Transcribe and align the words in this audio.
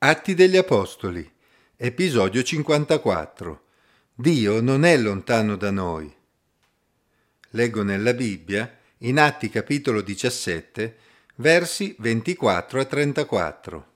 Atti 0.00 0.34
degli 0.34 0.56
Apostoli, 0.56 1.28
episodio 1.76 2.44
54. 2.44 3.62
Dio 4.14 4.60
non 4.60 4.84
è 4.84 4.96
lontano 4.96 5.56
da 5.56 5.72
noi. 5.72 6.14
Leggo 7.50 7.82
nella 7.82 8.14
Bibbia, 8.14 8.78
in 8.98 9.18
Atti 9.18 9.50
capitolo 9.50 10.00
17, 10.00 10.96
versi 11.34 11.96
24 11.98 12.80
a 12.80 12.84
34. 12.84 13.86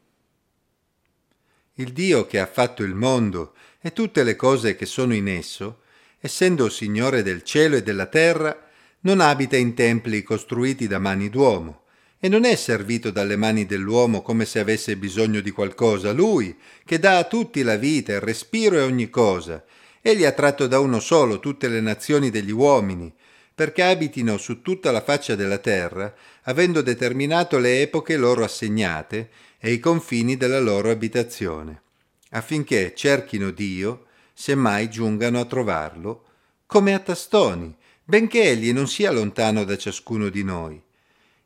Il 1.75 1.93
Dio 1.93 2.27
che 2.27 2.41
ha 2.41 2.47
fatto 2.47 2.83
il 2.83 2.97
mondo 2.97 3.55
e 3.81 3.93
tutte 3.93 4.25
le 4.25 4.35
cose 4.35 4.75
che 4.75 4.87
sono 4.87 5.15
in 5.15 5.29
esso, 5.29 5.83
essendo 6.19 6.69
Signore 6.69 7.23
del 7.23 7.45
cielo 7.45 7.77
e 7.77 7.83
della 7.85 8.07
terra, 8.07 8.71
non 9.03 9.21
abita 9.21 9.57
in 9.57 9.73
templi 9.75 10.25
costruiti 10.25 10.89
da 10.89 10.99
mani 10.99 11.31
d'uomo 11.31 11.82
e 12.25 12.29
non 12.29 12.45
è 12.45 12.55
servito 12.55 13.11
dalle 13.11 13.35
mani 13.35 13.67
dell'uomo 13.67 14.23
come 14.23 14.45
se 14.45 14.61
avesse 14.61 14.97
bisogno 14.97 15.41
di 15.41 15.51
qualcosa, 15.51 16.13
lui 16.13 16.57
che 16.85 17.01
dà 17.01 17.19
a 17.19 17.25
tutti 17.25 17.65
la 17.65 17.75
vita, 17.75 18.13
il 18.13 18.21
respiro 18.21 18.77
e 18.77 18.83
ogni 18.83 19.11
cosa. 19.11 19.65
Egli 20.01 20.25
ha 20.25 20.31
tratto 20.31 20.69
da 20.69 20.79
uno 20.79 21.01
solo 21.01 21.41
tutte 21.41 21.67
le 21.67 21.81
nazioni 21.81 22.31
degli 22.31 22.53
uomini, 22.53 23.13
perché 23.53 23.83
abitino 23.83 24.37
su 24.37 24.63
tutta 24.63 24.93
la 24.93 25.03
faccia 25.03 25.35
della 25.35 25.59
terra, 25.59 26.15
avendo 26.43 26.81
determinato 26.81 27.59
le 27.59 27.81
epoche 27.81 28.17
loro 28.17 28.45
assegnate 28.45 29.29
e 29.59 29.73
i 29.73 29.81
confini 29.81 30.37
della 30.37 30.61
loro 30.61 30.91
abitazione, 30.91 31.83
affinché 32.31 32.93
cerchino 32.95 33.51
Dio, 33.51 34.07
se 34.33 34.55
mai 34.55 34.89
giungano 34.89 35.41
a 35.41 35.45
trovarlo, 35.45 36.25
come 36.67 36.95
a 36.95 37.01
tastoni, 37.01 37.77
benché 38.05 38.45
egli 38.45 38.73
non 38.73 38.87
sia 38.87 39.11
lontano 39.11 39.65
da 39.65 39.77
ciascuno 39.77 40.29
di 40.29 40.45
noi. 40.45 40.81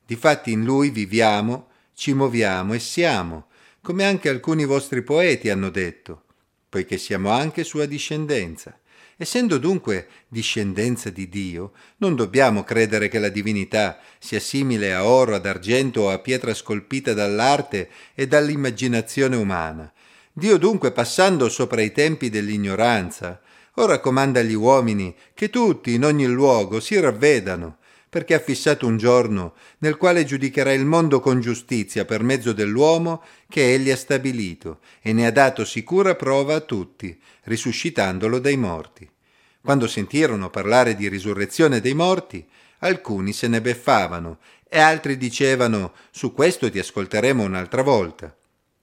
Difatti 0.06 0.52
in 0.52 0.62
lui 0.62 0.90
viviamo, 0.90 1.66
ci 1.92 2.12
muoviamo 2.12 2.74
e 2.74 2.78
siamo, 2.78 3.48
come 3.82 4.04
anche 4.04 4.28
alcuni 4.28 4.64
vostri 4.64 5.02
poeti 5.02 5.50
hanno 5.50 5.68
detto, 5.68 6.22
poiché 6.68 6.96
siamo 6.96 7.30
anche 7.30 7.64
sua 7.64 7.86
discendenza. 7.86 8.78
Essendo 9.16 9.58
dunque 9.58 10.06
discendenza 10.28 11.10
di 11.10 11.28
Dio, 11.28 11.72
non 11.96 12.14
dobbiamo 12.14 12.62
credere 12.62 13.08
che 13.08 13.18
la 13.18 13.30
divinità 13.30 13.98
sia 14.20 14.38
simile 14.38 14.94
a 14.94 15.04
oro, 15.04 15.34
ad 15.34 15.44
argento 15.44 16.02
o 16.02 16.10
a 16.10 16.20
pietra 16.20 16.54
scolpita 16.54 17.12
dall'arte 17.12 17.90
e 18.14 18.28
dall'immaginazione 18.28 19.34
umana. 19.34 19.92
Dio 20.32 20.56
dunque, 20.56 20.92
passando 20.92 21.48
sopra 21.48 21.80
i 21.80 21.90
tempi 21.90 22.30
dell'ignoranza, 22.30 23.40
ora 23.76 23.98
comanda 23.98 24.38
agli 24.38 24.54
uomini 24.54 25.16
che 25.34 25.50
tutti 25.50 25.94
in 25.94 26.04
ogni 26.04 26.26
luogo 26.26 26.78
si 26.78 27.00
ravvedano, 27.00 27.78
perché 28.16 28.32
ha 28.32 28.38
fissato 28.38 28.86
un 28.86 28.96
giorno 28.96 29.52
nel 29.80 29.98
quale 29.98 30.24
giudicherà 30.24 30.72
il 30.72 30.86
mondo 30.86 31.20
con 31.20 31.38
giustizia 31.38 32.06
per 32.06 32.22
mezzo 32.22 32.54
dell'uomo 32.54 33.22
che 33.46 33.74
egli 33.74 33.90
ha 33.90 33.96
stabilito 33.96 34.78
e 35.02 35.12
ne 35.12 35.26
ha 35.26 35.30
dato 35.30 35.66
sicura 35.66 36.14
prova 36.14 36.54
a 36.54 36.60
tutti, 36.60 37.14
risuscitandolo 37.42 38.38
dai 38.38 38.56
morti. 38.56 39.06
Quando 39.60 39.86
sentirono 39.86 40.48
parlare 40.48 40.94
di 40.94 41.10
risurrezione 41.10 41.82
dei 41.82 41.92
morti, 41.92 42.42
alcuni 42.78 43.34
se 43.34 43.48
ne 43.48 43.60
beffavano 43.60 44.38
e 44.66 44.78
altri 44.78 45.18
dicevano 45.18 45.92
su 46.10 46.32
questo 46.32 46.70
ti 46.70 46.78
ascolteremo 46.78 47.42
un'altra 47.42 47.82
volta. 47.82 48.34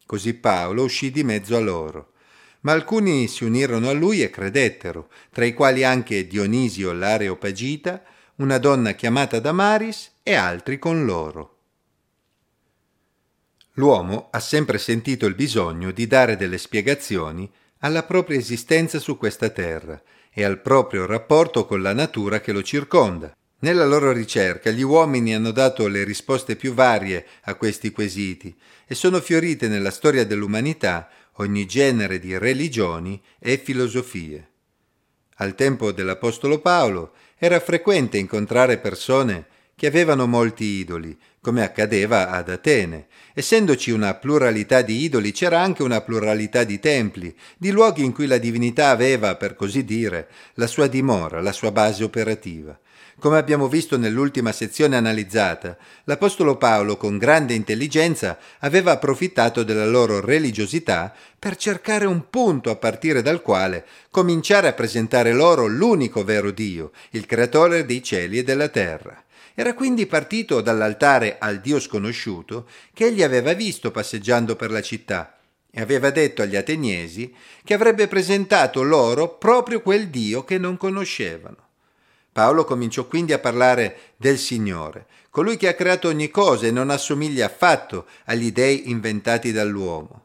Così 0.06 0.36
Paolo 0.36 0.84
uscì 0.84 1.09
di 1.09 1.23
mezzo 1.23 1.56
a 1.56 1.59
loro. 1.59 2.12
Ma 2.59 2.73
alcuni 2.73 3.28
si 3.28 3.45
unirono 3.45 3.90
a 3.90 3.94
lui 3.94 4.22
e 4.22 4.30
credettero, 4.30 5.09
tra 5.31 5.44
i 5.44 5.56
quali 5.56 5.84
anche 5.84 6.28
Dionisio 6.28 6.94
l'Areopagita, 6.94 8.03
una 8.36 8.58
donna 8.58 8.94
chiamata 8.94 9.39
Damaris 9.39 10.12
e 10.23 10.34
altri 10.34 10.80
con 10.80 11.06
loro. 11.06 11.58
L'uomo 13.73 14.30
ha 14.31 14.40
sempre 14.40 14.78
sentito 14.78 15.25
il 15.25 15.36
bisogno 15.36 15.92
di 15.92 16.08
dare 16.08 16.36
delle 16.36 16.58
spiegazioni 16.58 17.52
alla 17.80 18.03
propria 18.03 18.38
esistenza 18.38 18.98
su 18.98 19.17
questa 19.17 19.50
terra 19.50 20.02
e 20.31 20.44
al 20.44 20.62
proprio 20.62 21.06
rapporto 21.06 21.66
con 21.66 21.81
la 21.81 21.94
natura 21.94 22.40
che 22.40 22.52
lo 22.52 22.64
circonda. 22.64 23.36
Nella 23.59 23.85
loro 23.85 24.12
ricerca 24.12 24.72
gli 24.72 24.81
uomini 24.81 25.34
hanno 25.34 25.52
dato 25.52 25.88
le 25.88 26.03
risposte 26.03 26.56
più 26.56 26.74
varie 26.74 27.25
a 27.44 27.56
questi 27.56 27.91
quesiti 27.91 28.56
e 28.86 28.96
sono 28.96 29.22
fiorite 29.22 29.68
nella 29.68 29.91
storia 29.91 30.25
dell'umanità 30.25 31.09
ogni 31.38 31.66
genere 31.66 32.19
di 32.19 32.38
religioni 32.38 33.22
e 33.40 33.57
filosofie. 33.57 34.50
Al 35.38 35.56
tempo 35.56 35.91
dell'Apostolo 35.91 36.59
Paolo 36.59 37.13
era 37.46 37.59
frequente 37.59 38.18
incontrare 38.18 38.78
persone 38.78 39.48
che 39.76 39.86
avevano 39.86 40.28
molti 40.28 40.64
idoli, 40.64 41.20
come 41.42 41.62
accadeva 41.62 42.30
ad 42.30 42.48
Atene. 42.48 43.08
Essendoci 43.34 43.92
una 43.92 44.14
pluralità 44.14 44.81
di 44.81 45.04
idoli, 45.04 45.34
c'era 45.34 45.59
anche 45.59 45.84
una 45.84 46.00
pluralità 46.00 46.64
di 46.64 46.80
templi, 46.80 47.36
di 47.58 47.72
luoghi 47.72 48.06
in 48.06 48.14
cui 48.14 48.28
la 48.28 48.38
divinità 48.38 48.92
aveva, 48.92 49.36
per 49.36 49.56
così 49.56 49.84
dire, 49.84 50.30
la 50.54 50.68
sua 50.68 50.88
dimora, 50.88 51.42
la 51.42 51.52
sua 51.52 51.74
base 51.74 52.06
operativa. 52.06 52.80
Come 53.19 53.38
abbiamo 53.38 53.68
visto 53.68 53.97
nell'ultima 53.97 54.51
sezione 54.51 54.97
analizzata, 54.97 55.78
l'Apostolo 56.06 56.57
Paolo 56.57 56.97
con 56.97 57.18
grande 57.18 57.53
intelligenza 57.53 58.38
aveva 58.59 58.91
approfittato 58.91 59.63
della 59.63 59.85
loro 59.85 60.19
religiosità 60.19 61.13
per 61.38 61.56
cercare 61.56 62.06
un 62.06 62.29
punto 62.29 62.72
a 62.72 62.75
partire 62.75 63.22
dal 63.22 63.41
quale 63.41 63.85
cominciare 64.09 64.68
a 64.68 64.74
presentare 64.74 65.31
loro 65.31 65.68
l'unico 65.68 66.24
vero 66.24 66.50
Dio, 66.51 66.91
il 67.12 67.25
creatore 67.25 67.85
dei 67.85 68.01
cieli 68.01 68.40
e 68.40 68.44
della 68.44 68.69
terra. 68.69 69.24
Era 69.53 69.75
quindi 69.75 70.07
partito 70.07 70.62
dall'altare 70.62 71.38
al 71.40 71.59
Dio 71.59 71.80
sconosciuto 71.80 72.68
che 72.94 73.06
egli 73.06 73.22
aveva 73.22 73.53
visto 73.53 73.91
passeggiando 73.91 74.56
per 74.56 74.72
la 74.72 74.81
città 74.81 75.38
e 75.69 75.80
aveva 75.80 76.09
detto 76.09 76.41
agli 76.41 76.56
ateniesi 76.56 77.34
che 77.63 77.75
avrebbe 77.75 78.07
presentato 78.07 78.81
loro 78.81 79.38
proprio 79.38 79.81
quel 79.81 80.09
Dio 80.09 80.44
che 80.44 80.57
non 80.57 80.78
conoscevano. 80.78 81.62
Paolo 82.33 82.66
cominciò 82.66 83.05
quindi 83.05 83.31
a 83.31 83.38
parlare 83.38 84.13
del 84.17 84.39
Signore, 84.39 85.05
colui 85.29 85.55
che 85.55 85.67
ha 85.67 85.75
creato 85.75 86.07
ogni 86.07 86.31
cosa 86.31 86.66
e 86.66 86.71
non 86.71 86.89
assomiglia 86.89 87.45
affatto 87.45 88.07
agli 88.25 88.51
dei 88.51 88.89
inventati 88.89 89.51
dall'uomo. 89.51 90.23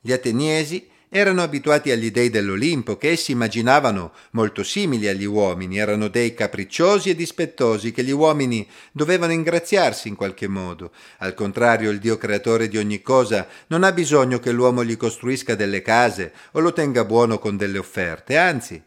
Gli 0.00 0.10
ateniesi 0.10 0.88
erano 1.10 1.42
abituati 1.42 1.90
agli 1.90 2.10
dei 2.10 2.28
dell'Olimpo, 2.28 2.96
che 2.96 3.10
essi 3.10 3.32
immaginavano 3.32 4.12
molto 4.32 4.64
simili 4.64 5.06
agli 5.06 5.26
uomini, 5.26 5.78
erano 5.78 6.08
dei 6.08 6.34
capricciosi 6.34 7.10
e 7.10 7.14
dispettosi 7.14 7.92
che 7.92 8.02
gli 8.02 8.10
uomini 8.10 8.66
dovevano 8.90 9.32
ingraziarsi 9.32 10.08
in 10.08 10.16
qualche 10.16 10.48
modo. 10.48 10.90
Al 11.18 11.34
contrario, 11.34 11.90
il 11.90 12.00
Dio 12.00 12.16
creatore 12.16 12.66
di 12.68 12.78
ogni 12.78 13.00
cosa 13.00 13.46
non 13.68 13.84
ha 13.84 13.92
bisogno 13.92 14.40
che 14.40 14.50
l'uomo 14.50 14.82
gli 14.82 14.96
costruisca 14.96 15.54
delle 15.54 15.82
case 15.82 16.32
o 16.52 16.60
lo 16.60 16.72
tenga 16.72 17.04
buono 17.04 17.38
con 17.38 17.56
delle 17.56 17.78
offerte, 17.78 18.36
anzi, 18.36 18.82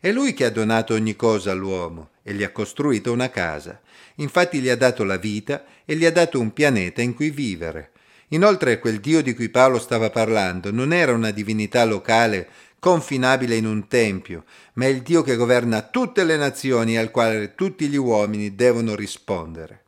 è 0.00 0.10
lui 0.12 0.32
che 0.32 0.46
ha 0.46 0.50
donato 0.50 0.94
ogni 0.94 1.14
cosa 1.14 1.52
all'uomo 1.52 2.12
e 2.22 2.32
gli 2.32 2.42
ha 2.42 2.50
costruito 2.50 3.12
una 3.12 3.28
casa. 3.28 3.80
Infatti 4.16 4.60
gli 4.60 4.70
ha 4.70 4.76
dato 4.76 5.04
la 5.04 5.18
vita 5.18 5.64
e 5.84 5.94
gli 5.94 6.06
ha 6.06 6.10
dato 6.10 6.40
un 6.40 6.54
pianeta 6.54 7.02
in 7.02 7.14
cui 7.14 7.28
vivere. 7.28 7.90
Inoltre 8.28 8.78
quel 8.78 9.00
Dio 9.00 9.22
di 9.22 9.34
cui 9.34 9.50
Paolo 9.50 9.78
stava 9.78 10.08
parlando 10.08 10.72
non 10.72 10.94
era 10.94 11.12
una 11.12 11.30
divinità 11.30 11.84
locale 11.84 12.48
confinabile 12.78 13.56
in 13.56 13.66
un 13.66 13.88
tempio, 13.88 14.44
ma 14.74 14.86
è 14.86 14.88
il 14.88 15.02
Dio 15.02 15.20
che 15.20 15.36
governa 15.36 15.82
tutte 15.82 16.24
le 16.24 16.38
nazioni 16.38 16.94
e 16.94 16.98
al 16.98 17.10
quale 17.10 17.54
tutti 17.54 17.86
gli 17.86 17.96
uomini 17.96 18.54
devono 18.54 18.94
rispondere. 18.94 19.82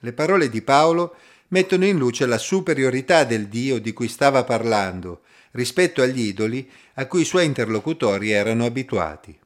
Le 0.00 0.12
parole 0.12 0.48
di 0.48 0.62
Paolo 0.62 1.16
mettono 1.48 1.84
in 1.84 1.98
luce 1.98 2.26
la 2.26 2.38
superiorità 2.38 3.24
del 3.24 3.48
Dio 3.48 3.80
di 3.80 3.92
cui 3.92 4.06
stava 4.06 4.44
parlando 4.44 5.22
rispetto 5.56 6.02
agli 6.02 6.20
idoli 6.20 6.70
a 6.94 7.06
cui 7.06 7.22
i 7.22 7.24
suoi 7.24 7.46
interlocutori 7.46 8.30
erano 8.30 8.64
abituati. 8.64 9.36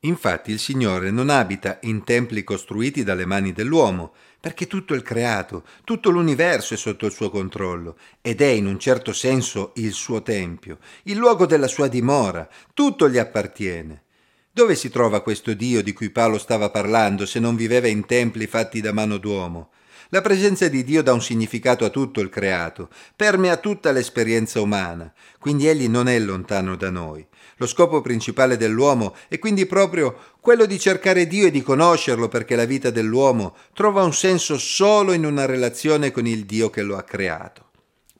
Infatti 0.00 0.50
il 0.50 0.58
Signore 0.58 1.10
non 1.10 1.30
abita 1.30 1.78
in 1.82 2.04
templi 2.04 2.44
costruiti 2.44 3.02
dalle 3.02 3.24
mani 3.24 3.52
dell'uomo, 3.52 4.12
perché 4.38 4.66
tutto 4.66 4.92
il 4.92 5.00
creato, 5.00 5.64
tutto 5.84 6.10
l'universo 6.10 6.74
è 6.74 6.76
sotto 6.76 7.06
il 7.06 7.12
suo 7.12 7.30
controllo 7.30 7.96
ed 8.20 8.42
è 8.42 8.48
in 8.48 8.66
un 8.66 8.78
certo 8.78 9.14
senso 9.14 9.72
il 9.76 9.94
suo 9.94 10.20
tempio, 10.20 10.78
il 11.04 11.16
luogo 11.16 11.46
della 11.46 11.68
sua 11.68 11.88
dimora, 11.88 12.46
tutto 12.74 13.08
gli 13.08 13.16
appartiene. 13.16 14.02
Dove 14.50 14.74
si 14.74 14.90
trova 14.90 15.22
questo 15.22 15.54
Dio 15.54 15.82
di 15.82 15.94
cui 15.94 16.10
Paolo 16.10 16.36
stava 16.36 16.68
parlando 16.68 17.24
se 17.24 17.40
non 17.40 17.56
viveva 17.56 17.88
in 17.88 18.04
templi 18.04 18.46
fatti 18.46 18.82
da 18.82 18.92
mano 18.92 19.16
d'uomo? 19.16 19.70
La 20.14 20.20
presenza 20.20 20.68
di 20.68 20.84
Dio 20.84 21.02
dà 21.02 21.12
un 21.12 21.20
significato 21.20 21.84
a 21.84 21.90
tutto 21.90 22.20
il 22.20 22.28
creato, 22.28 22.88
permea 23.16 23.56
tutta 23.56 23.90
l'esperienza 23.90 24.60
umana, 24.60 25.12
quindi 25.40 25.66
egli 25.66 25.88
non 25.88 26.06
è 26.06 26.16
lontano 26.20 26.76
da 26.76 26.88
noi. 26.88 27.26
Lo 27.56 27.66
scopo 27.66 28.00
principale 28.00 28.56
dell'uomo 28.56 29.16
è 29.26 29.40
quindi 29.40 29.66
proprio 29.66 30.16
quello 30.38 30.66
di 30.66 30.78
cercare 30.78 31.26
Dio 31.26 31.48
e 31.48 31.50
di 31.50 31.62
conoscerlo 31.62 32.28
perché 32.28 32.54
la 32.54 32.64
vita 32.64 32.90
dell'uomo 32.90 33.56
trova 33.72 34.04
un 34.04 34.14
senso 34.14 34.56
solo 34.56 35.14
in 35.14 35.24
una 35.24 35.46
relazione 35.46 36.12
con 36.12 36.28
il 36.28 36.44
Dio 36.44 36.70
che 36.70 36.82
lo 36.82 36.96
ha 36.96 37.02
creato. 37.02 37.70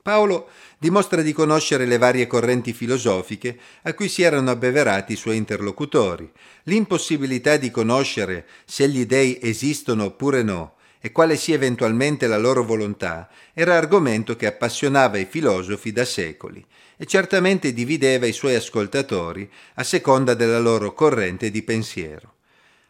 Paolo 0.03 0.49
dimostra 0.77 1.23
di 1.23 1.33
conoscere 1.33 1.87
le 1.87 1.99
varie 1.99 2.27
correnti 2.27 2.73
filosofiche 2.73 3.57
a 3.83 3.95
cui 3.95 4.09
si 4.09 4.23
erano 4.23 4.51
abbeverati 4.51 5.13
i 5.13 5.17
suoi 5.17 5.37
interlocutori, 5.37 6.29
l'impossibilità 6.65 7.57
di 7.57 7.71
conoscere 7.71 8.49
se 8.65 8.89
gli 8.89 9.07
dei 9.07 9.39
esistono 9.41 10.07
oppure 10.07 10.43
no, 10.43 10.75
e 11.05 11.13
quale 11.13 11.37
sia 11.37 11.57
eventualmente 11.57 12.27
la 12.27 12.39
loro 12.39 12.65
volontà 12.65 13.29
era 13.53 13.77
argomento 13.77 14.37
che 14.37 14.47
appassionava 14.47 15.19
i 15.19 15.27
filosofi 15.27 15.93
da 15.93 16.07
secoli 16.07 16.65
e 16.97 17.05
certamente 17.05 17.75
divideva 17.75 18.25
i 18.25 18.33
suoi 18.33 18.55
ascoltatori 18.55 19.47
a 19.75 19.85
seconda 19.85 20.33
della 20.33 20.59
loro 20.59 20.95
corrente 20.95 21.51
di 21.51 21.63
pensiero. 21.63 22.34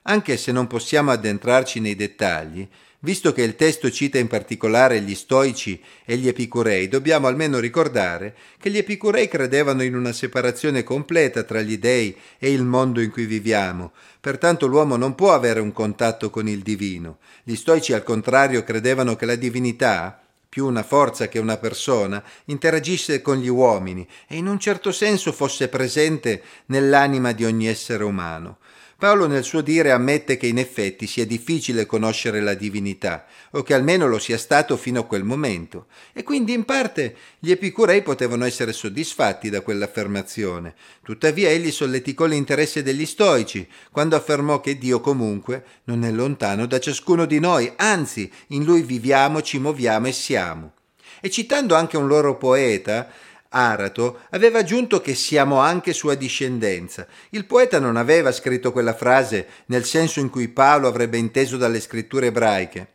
Anche 0.07 0.37
se 0.37 0.53
non 0.53 0.67
possiamo 0.67 1.11
addentrarci 1.11 1.81
nei 1.81 1.97
dettagli, 1.97 2.69
Visto 3.05 3.35
che 3.35 3.43
il 3.43 3.55
testo 3.55 3.91
cita 3.91 4.17
in 4.17 4.29
particolare 4.29 5.03
gli 5.03 5.15
stoici 5.15 5.79
e 6.07 6.17
gli 6.17 6.27
epicurei, 6.27 6.89
dobbiamo 6.89 7.27
almeno 7.27 7.59
ricordare 7.59 8.35
che 8.59 8.71
gli 8.71 8.79
epicurei 8.79 9.29
credevano 9.29 9.83
in 9.83 9.95
una 9.95 10.15
separazione 10.15 10.83
completa 10.85 11.43
tra 11.43 11.61
gli 11.61 11.77
dei 11.77 12.17
e 12.39 12.51
il 12.51 12.65
mondo 12.65 13.03
in 13.03 13.11
cui 13.11 13.27
viviamo, 13.27 13.93
pertanto 14.19 14.67
l'uomo 14.67 14.97
non 14.97 15.15
può 15.15 15.35
avere 15.35 15.61
un 15.61 15.71
contatto 15.71 16.31
con 16.31 16.49
il 16.49 16.63
divino. 16.63 17.19
Gli 17.43 17.57
stoici 17.57 17.93
al 17.93 18.05
contrario 18.05 18.65
credevano 18.65 19.17
che 19.17 19.27
la 19.27 19.37
divinità, 19.37 20.19
più 20.49 20.65
una 20.65 20.83
forza 20.83 21.29
che 21.29 21.39
una 21.39 21.59
persona, 21.59 22.25
interagisse 22.47 23.21
con 23.21 23.37
gli 23.37 23.49
uomini 23.49 24.09
e 24.27 24.37
in 24.37 24.47
un 24.47 24.59
certo 24.59 24.93
senso 24.93 25.31
fosse 25.31 25.69
presente 25.69 26.43
nell'anima 26.67 27.33
di 27.33 27.45
ogni 27.45 27.67
essere 27.67 28.03
umano. 28.03 28.61
Paolo 28.97 29.27
nel 29.27 29.45
suo 29.45 29.61
dire 29.61 29.91
ammette 29.91 30.37
che 30.37 30.47
in 30.47 30.59
effetti 30.59 31.07
sia 31.07 31.27
difficile 31.27 31.85
conoscere 31.85 32.41
la 32.41 32.55
divinità, 32.55 33.27
o 33.51 33.63
che 33.63 33.75
almeno 33.75 34.07
lo 34.07 34.19
sia 34.19 34.39
stato 34.39 34.77
fino 34.77 35.01
a 35.01 35.05
quel 35.05 35.25
momento, 35.25 35.87
e 36.13 36.23
quindi 36.23 36.53
in 36.53 36.65
parte 36.65 37.17
gli 37.39 37.51
epicurei 37.51 38.03
potevano 38.03 38.45
essere 38.45 38.73
soddisfatti 38.73 39.51
da 39.51 39.63
quell'affermazione. 39.63 40.75
Tuttavia 41.03 41.49
egli 41.49 41.71
solleticò 41.71 42.27
l'interesse 42.27 42.83
degli 42.83 43.05
stoici, 43.07 43.69
quando 43.91 44.17
affermò 44.17 44.61
che 44.61 44.79
Dio 44.79 45.01
comunque 45.01 45.65
non 45.85 46.05
è 46.05 46.11
lontano 46.11 46.67
da 46.67 46.79
ciascuno 46.79 47.25
di 47.27 47.41
noi, 47.41 47.73
anzi 47.77 48.31
in 48.49 48.65
lui 48.65 48.83
viviamo, 48.83 49.43
ci 49.43 49.59
muoviamo 49.59 50.07
e 50.07 50.13
siamo. 50.13 50.73
E 51.21 51.31
citando 51.31 51.75
anche 51.75 51.97
un 51.97 52.07
loro 52.07 52.37
poeta, 52.37 53.11
Arato 53.57 54.23
aveva 54.31 54.59
aggiunto 54.59 55.01
che 55.01 55.15
siamo 55.15 55.61
anche 55.61 55.93
sua 55.93 56.17
discendenza. 56.17 57.07
Il 57.31 57.45
poeta 57.45 57.79
non 57.79 57.97
aveva 57.97 58.33
scritto 58.33 58.73
quella 58.73 58.95
frase 58.95 59.47
nel 59.67 59.85
senso 59.85 60.19
in 60.19 60.29
cui 60.29 60.49
Paolo 60.49 60.89
avrebbe 60.89 61.19
inteso 61.19 61.57
dalle 61.57 61.81
scritture 61.81 62.27
ebraiche, 62.27 62.89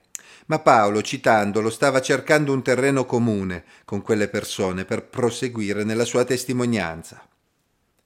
ma 0.48 0.60
Paolo, 0.60 1.02
citandolo, 1.02 1.70
stava 1.70 2.02
cercando 2.02 2.52
un 2.52 2.62
terreno 2.62 3.06
comune 3.06 3.64
con 3.86 4.02
quelle 4.02 4.28
persone 4.28 4.84
per 4.84 5.06
proseguire 5.06 5.86
nella 5.86 6.06
sua 6.06 6.26
testimonianza. 6.26 7.26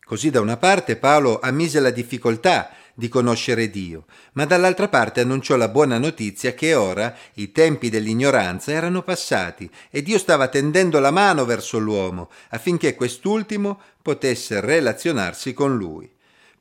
Così 0.06 0.29
da 0.29 0.39
una 0.39 0.57
parte 0.57 0.95
Paolo 0.95 1.39
ammise 1.39 1.79
la 1.79 1.89
difficoltà 1.89 2.69
di 2.94 3.07
conoscere 3.07 3.69
Dio, 3.69 4.06
ma 4.34 4.45
dall'altra 4.45 4.88
parte 4.88 5.22
annunciò 5.22 5.56
la 5.56 5.68
buona 5.68 5.98
notizia 5.98 6.54
che 6.54 6.75
ora 6.75 7.16
i 7.36 7.51
tempi 7.51 7.90
dell'ignoranza 7.90 8.72
erano 8.72 9.01
passati 9.01 9.69
e 9.90 10.01
Dio 10.04 10.18
stava 10.18 10.48
tendendo 10.48 11.00
la 11.00 11.12
mano 11.12 11.45
verso 11.45 11.80
l'uomo 11.80 12.30
affinché 12.50 12.95
quest'ultimo 12.95 13.80
potesse 14.01 14.60
relazionarsi 14.60 15.54
con 15.54 15.75
lui. 15.75 16.12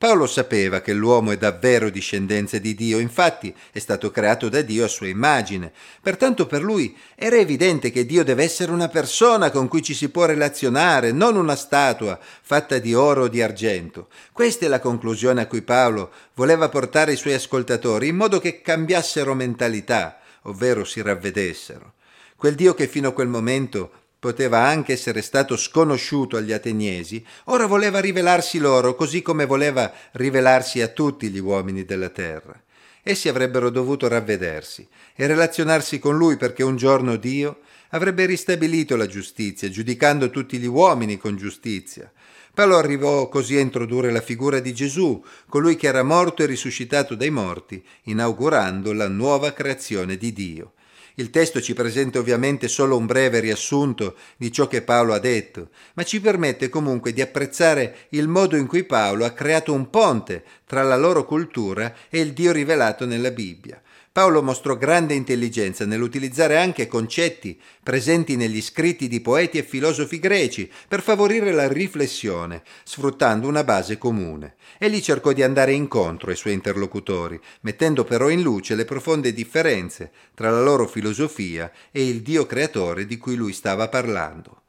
Paolo 0.02 0.26
sapeva 0.26 0.80
che 0.80 0.92
l'uomo 0.94 1.30
è 1.30 1.36
davvero 1.36 1.88
discendenza 1.88 2.58
di 2.58 2.74
Dio, 2.74 2.98
infatti 2.98 3.54
è 3.70 3.78
stato 3.78 4.10
creato 4.10 4.48
da 4.48 4.60
Dio 4.60 4.84
a 4.84 4.88
sua 4.88 5.06
immagine. 5.06 5.70
Pertanto 6.00 6.48
per 6.48 6.60
lui 6.60 6.98
era 7.14 7.36
evidente 7.36 7.92
che 7.92 8.04
Dio 8.04 8.24
deve 8.24 8.42
essere 8.42 8.72
una 8.72 8.88
persona 8.88 9.52
con 9.52 9.68
cui 9.68 9.80
ci 9.80 9.94
si 9.94 10.08
può 10.08 10.24
relazionare, 10.24 11.12
non 11.12 11.36
una 11.36 11.54
statua 11.54 12.18
fatta 12.20 12.78
di 12.78 12.94
oro 12.94 13.22
o 13.22 13.28
di 13.28 13.42
argento. 13.42 14.08
Questa 14.32 14.66
è 14.66 14.68
la 14.68 14.80
conclusione 14.80 15.42
a 15.42 15.46
cui 15.46 15.62
Paolo 15.62 16.10
voleva 16.34 16.68
portare 16.68 17.12
i 17.12 17.16
suoi 17.16 17.34
ascoltatori, 17.34 18.08
in 18.08 18.16
modo 18.16 18.40
che 18.40 18.60
cambiassero 18.60 19.34
mentalità, 19.34 20.18
ovvero 20.42 20.82
si 20.82 21.00
ravvedessero. 21.00 21.92
Quel 22.34 22.56
Dio 22.56 22.74
che 22.74 22.88
fino 22.88 23.10
a 23.10 23.12
quel 23.12 23.28
momento 23.28 24.01
poteva 24.22 24.60
anche 24.60 24.92
essere 24.92 25.20
stato 25.20 25.56
sconosciuto 25.56 26.36
agli 26.36 26.52
ateniesi, 26.52 27.26
ora 27.46 27.66
voleva 27.66 27.98
rivelarsi 27.98 28.58
loro 28.58 28.94
così 28.94 29.20
come 29.20 29.46
voleva 29.46 29.92
rivelarsi 30.12 30.80
a 30.80 30.86
tutti 30.86 31.28
gli 31.28 31.40
uomini 31.40 31.84
della 31.84 32.08
terra. 32.08 32.54
Essi 33.02 33.28
avrebbero 33.28 33.68
dovuto 33.68 34.06
ravvedersi 34.06 34.86
e 35.16 35.26
relazionarsi 35.26 35.98
con 35.98 36.16
lui 36.16 36.36
perché 36.36 36.62
un 36.62 36.76
giorno 36.76 37.16
Dio 37.16 37.62
avrebbe 37.88 38.24
ristabilito 38.24 38.94
la 38.94 39.08
giustizia, 39.08 39.68
giudicando 39.68 40.30
tutti 40.30 40.58
gli 40.58 40.66
uomini 40.66 41.16
con 41.16 41.36
giustizia. 41.36 42.08
Paolo 42.54 42.76
arrivò 42.76 43.28
così 43.28 43.56
a 43.56 43.60
introdurre 43.60 44.12
la 44.12 44.20
figura 44.20 44.60
di 44.60 44.72
Gesù, 44.72 45.20
colui 45.48 45.74
che 45.74 45.88
era 45.88 46.04
morto 46.04 46.44
e 46.44 46.46
risuscitato 46.46 47.16
dai 47.16 47.30
morti, 47.30 47.84
inaugurando 48.04 48.92
la 48.92 49.08
nuova 49.08 49.52
creazione 49.52 50.16
di 50.16 50.32
Dio. 50.32 50.74
Il 51.16 51.30
testo 51.30 51.60
ci 51.60 51.74
presenta 51.74 52.18
ovviamente 52.18 52.68
solo 52.68 52.96
un 52.96 53.04
breve 53.04 53.40
riassunto 53.40 54.16
di 54.36 54.50
ciò 54.50 54.66
che 54.66 54.82
Paolo 54.82 55.12
ha 55.12 55.18
detto, 55.18 55.68
ma 55.94 56.04
ci 56.04 56.20
permette 56.20 56.70
comunque 56.70 57.12
di 57.12 57.20
apprezzare 57.20 58.06
il 58.10 58.28
modo 58.28 58.56
in 58.56 58.66
cui 58.66 58.84
Paolo 58.84 59.24
ha 59.26 59.32
creato 59.32 59.74
un 59.74 59.90
ponte 59.90 60.42
tra 60.64 60.82
la 60.82 60.96
loro 60.96 61.26
cultura 61.26 61.94
e 62.08 62.20
il 62.20 62.32
Dio 62.32 62.52
rivelato 62.52 63.04
nella 63.04 63.30
Bibbia. 63.30 63.80
Paolo 64.12 64.42
mostrò 64.42 64.76
grande 64.76 65.14
intelligenza 65.14 65.86
nell'utilizzare 65.86 66.58
anche 66.58 66.86
concetti 66.86 67.58
presenti 67.82 68.36
negli 68.36 68.60
scritti 68.60 69.08
di 69.08 69.22
poeti 69.22 69.56
e 69.56 69.62
filosofi 69.62 70.18
greci 70.18 70.70
per 70.86 71.00
favorire 71.00 71.50
la 71.50 71.66
riflessione, 71.66 72.62
sfruttando 72.84 73.48
una 73.48 73.64
base 73.64 73.96
comune. 73.96 74.56
Egli 74.76 75.00
cercò 75.00 75.32
di 75.32 75.42
andare 75.42 75.72
incontro 75.72 76.28
ai 76.28 76.36
suoi 76.36 76.52
interlocutori, 76.52 77.40
mettendo 77.62 78.04
però 78.04 78.28
in 78.28 78.42
luce 78.42 78.74
le 78.74 78.84
profonde 78.84 79.32
differenze 79.32 80.10
tra 80.34 80.50
la 80.50 80.60
loro 80.60 80.86
filosofia 80.86 81.72
e 81.90 82.06
il 82.06 82.20
Dio 82.20 82.44
creatore 82.44 83.06
di 83.06 83.16
cui 83.16 83.34
lui 83.34 83.54
stava 83.54 83.88
parlando. 83.88 84.60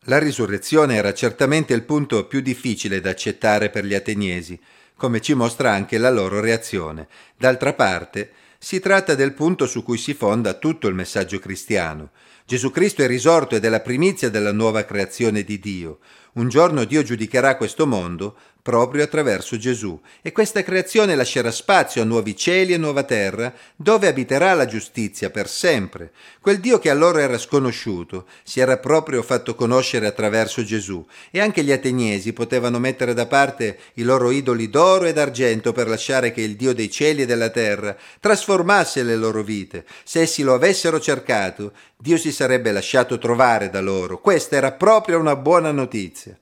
La 0.00 0.18
risurrezione 0.18 0.96
era 0.96 1.14
certamente 1.14 1.72
il 1.72 1.84
punto 1.84 2.26
più 2.26 2.40
difficile 2.40 3.00
da 3.00 3.08
accettare 3.08 3.70
per 3.70 3.86
gli 3.86 3.94
ateniesi, 3.94 4.60
come 4.96 5.20
ci 5.20 5.34
mostra 5.34 5.72
anche 5.72 5.98
la 5.98 6.10
loro 6.10 6.40
reazione. 6.40 7.08
D'altra 7.36 7.72
parte, 7.74 8.32
si 8.58 8.80
tratta 8.80 9.14
del 9.14 9.34
punto 9.34 9.66
su 9.66 9.82
cui 9.82 9.98
si 9.98 10.14
fonda 10.14 10.54
tutto 10.54 10.88
il 10.88 10.94
messaggio 10.94 11.38
cristiano. 11.38 12.10
Gesù 12.46 12.70
Cristo 12.70 13.02
è 13.02 13.06
risorto 13.06 13.56
ed 13.56 13.64
è 13.64 13.70
la 13.70 13.80
primizia 13.80 14.28
della 14.28 14.52
nuova 14.52 14.84
creazione 14.84 15.44
di 15.44 15.58
Dio. 15.58 16.00
Un 16.34 16.50
giorno 16.50 16.84
Dio 16.84 17.02
giudicherà 17.02 17.56
questo 17.56 17.86
mondo 17.86 18.36
proprio 18.64 19.04
attraverso 19.04 19.58
Gesù, 19.58 20.00
e 20.22 20.32
questa 20.32 20.62
creazione 20.62 21.14
lascerà 21.14 21.50
spazio 21.50 22.00
a 22.00 22.06
nuovi 22.06 22.34
cieli 22.34 22.72
e 22.72 22.78
nuova 22.78 23.02
terra, 23.02 23.52
dove 23.76 24.08
abiterà 24.08 24.54
la 24.54 24.64
giustizia 24.64 25.28
per 25.28 25.50
sempre. 25.50 26.12
Quel 26.40 26.60
Dio 26.60 26.78
che 26.78 26.88
allora 26.88 27.20
era 27.20 27.36
sconosciuto 27.36 28.24
si 28.42 28.60
era 28.60 28.78
proprio 28.78 29.22
fatto 29.22 29.54
conoscere 29.54 30.06
attraverso 30.06 30.64
Gesù, 30.64 31.04
e 31.30 31.40
anche 31.40 31.62
gli 31.62 31.72
ateniesi 31.72 32.32
potevano 32.32 32.78
mettere 32.78 33.12
da 33.12 33.26
parte 33.26 33.78
i 33.96 34.02
loro 34.02 34.30
idoli 34.30 34.70
d'oro 34.70 35.04
e 35.04 35.12
d'argento 35.12 35.72
per 35.72 35.86
lasciare 35.86 36.32
che 36.32 36.40
il 36.40 36.56
Dio 36.56 36.72
dei 36.72 36.90
cieli 36.90 37.22
e 37.22 37.26
della 37.26 37.50
terra 37.50 37.94
trasformasse 38.18 39.02
le 39.02 39.16
loro 39.16 39.42
vite. 39.42 39.84
Se 40.04 40.22
essi 40.22 40.42
lo 40.42 40.54
avessero 40.54 40.98
cercato, 40.98 41.72
Dio 41.98 42.16
si 42.16 42.32
sarebbe 42.34 42.70
lasciato 42.70 43.16
trovare 43.16 43.70
da 43.70 43.80
loro. 43.80 44.20
Questa 44.20 44.56
era 44.56 44.72
proprio 44.72 45.18
una 45.18 45.36
buona 45.36 45.70
notizia. 45.70 46.38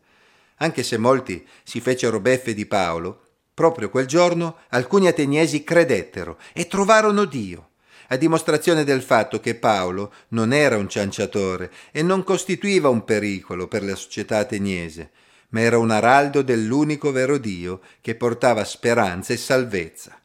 Anche 0.56 0.82
se 0.82 0.96
molti 0.96 1.46
si 1.62 1.80
fecero 1.80 2.18
beffe 2.18 2.54
di 2.54 2.66
Paolo, 2.66 3.20
proprio 3.54 3.90
quel 3.90 4.06
giorno 4.06 4.56
alcuni 4.70 5.06
ateniesi 5.06 5.62
credettero 5.62 6.38
e 6.52 6.66
trovarono 6.66 7.24
Dio, 7.26 7.68
a 8.08 8.16
dimostrazione 8.16 8.84
del 8.84 9.02
fatto 9.02 9.38
che 9.40 9.54
Paolo 9.54 10.12
non 10.28 10.52
era 10.52 10.76
un 10.76 10.88
cianciatore 10.88 11.70
e 11.92 12.02
non 12.02 12.24
costituiva 12.24 12.88
un 12.88 13.04
pericolo 13.04 13.68
per 13.68 13.84
la 13.84 13.94
società 13.94 14.38
ateniese, 14.38 15.10
ma 15.50 15.60
era 15.60 15.78
un 15.78 15.90
araldo 15.90 16.42
dell'unico 16.42 17.12
vero 17.12 17.38
Dio 17.38 17.80
che 18.00 18.14
portava 18.14 18.64
speranza 18.64 19.32
e 19.32 19.36
salvezza. 19.36 20.21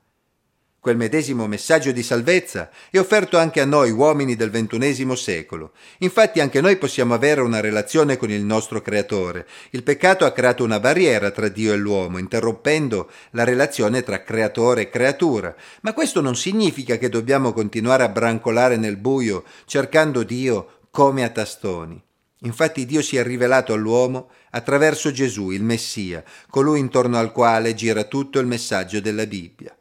Quel 0.87 0.95
medesimo 0.95 1.47
messaggio 1.47 1.91
di 1.91 2.01
salvezza 2.01 2.69
è 2.89 2.97
offerto 2.97 3.37
anche 3.37 3.59
a 3.59 3.65
noi 3.65 3.91
uomini 3.91 4.37
del 4.37 4.49
ventunesimo 4.49 5.15
secolo. 5.15 5.73
Infatti 5.97 6.39
anche 6.39 6.61
noi 6.61 6.77
possiamo 6.77 7.13
avere 7.13 7.41
una 7.41 7.59
relazione 7.59 8.15
con 8.15 8.31
il 8.31 8.41
nostro 8.41 8.81
Creatore. 8.81 9.45
Il 9.71 9.83
peccato 9.83 10.23
ha 10.23 10.31
creato 10.31 10.63
una 10.63 10.79
barriera 10.79 11.29
tra 11.31 11.49
Dio 11.49 11.73
e 11.73 11.75
l'uomo, 11.75 12.19
interrompendo 12.19 13.11
la 13.31 13.43
relazione 13.43 14.01
tra 14.01 14.23
creatore 14.23 14.83
e 14.83 14.89
creatura. 14.89 15.53
Ma 15.81 15.91
questo 15.91 16.21
non 16.21 16.37
significa 16.37 16.95
che 16.95 17.09
dobbiamo 17.09 17.51
continuare 17.51 18.03
a 18.03 18.09
brancolare 18.09 18.77
nel 18.77 18.95
buio 18.95 19.43
cercando 19.65 20.23
Dio 20.23 20.79
come 20.89 21.25
a 21.25 21.29
tastoni. 21.29 22.01
Infatti 22.43 22.85
Dio 22.85 23.01
si 23.01 23.17
è 23.17 23.23
rivelato 23.23 23.73
all'uomo 23.73 24.29
attraverso 24.51 25.11
Gesù, 25.11 25.51
il 25.51 25.63
Messia, 25.63 26.23
colui 26.49 26.79
intorno 26.79 27.17
al 27.17 27.33
quale 27.33 27.73
gira 27.73 28.05
tutto 28.05 28.39
il 28.39 28.47
messaggio 28.47 29.01
della 29.01 29.25
Bibbia. 29.25 29.76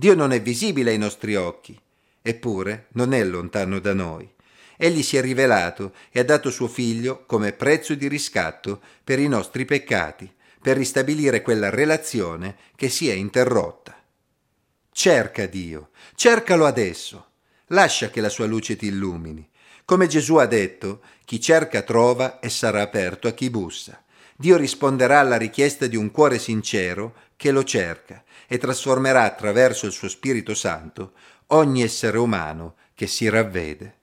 Dio 0.00 0.14
non 0.14 0.32
è 0.32 0.40
visibile 0.40 0.92
ai 0.92 0.96
nostri 0.96 1.36
occhi, 1.36 1.78
eppure 2.22 2.86
non 2.92 3.12
è 3.12 3.22
lontano 3.22 3.80
da 3.80 3.92
noi. 3.92 4.26
Egli 4.78 5.02
si 5.02 5.18
è 5.18 5.20
rivelato 5.20 5.92
e 6.10 6.20
ha 6.20 6.24
dato 6.24 6.50
suo 6.50 6.68
figlio 6.68 7.26
come 7.26 7.52
prezzo 7.52 7.94
di 7.94 8.08
riscatto 8.08 8.80
per 9.04 9.18
i 9.18 9.28
nostri 9.28 9.66
peccati, 9.66 10.32
per 10.62 10.78
ristabilire 10.78 11.42
quella 11.42 11.68
relazione 11.68 12.56
che 12.76 12.88
si 12.88 13.10
è 13.10 13.12
interrotta. 13.12 13.94
Cerca 14.90 15.44
Dio, 15.44 15.90
cercalo 16.14 16.64
adesso, 16.64 17.26
lascia 17.66 18.08
che 18.08 18.22
la 18.22 18.30
sua 18.30 18.46
luce 18.46 18.76
ti 18.76 18.86
illumini. 18.86 19.46
Come 19.84 20.06
Gesù 20.06 20.36
ha 20.36 20.46
detto, 20.46 21.02
chi 21.26 21.38
cerca 21.42 21.82
trova 21.82 22.40
e 22.40 22.48
sarà 22.48 22.80
aperto 22.80 23.28
a 23.28 23.32
chi 23.32 23.50
bussa. 23.50 24.02
Dio 24.34 24.56
risponderà 24.56 25.20
alla 25.20 25.36
richiesta 25.36 25.86
di 25.86 25.96
un 25.96 26.10
cuore 26.10 26.38
sincero 26.38 27.16
che 27.36 27.50
lo 27.50 27.64
cerca 27.64 28.24
e 28.52 28.58
trasformerà 28.58 29.22
attraverso 29.22 29.86
il 29.86 29.92
suo 29.92 30.08
Spirito 30.08 30.54
Santo 30.54 31.12
ogni 31.48 31.82
essere 31.82 32.18
umano 32.18 32.74
che 32.96 33.06
si 33.06 33.28
ravvede. 33.28 33.99